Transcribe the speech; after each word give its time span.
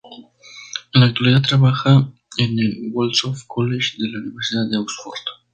En 0.93 0.99
la 1.01 1.05
actualidad 1.05 1.43
trabaja 1.43 2.11
en 2.39 2.57
el 2.57 2.89
Wolfson 2.91 3.35
College 3.45 3.97
de 3.99 4.09
la 4.09 4.17
Universidad 4.17 4.67
de 4.67 4.77
Oxford. 4.77 5.13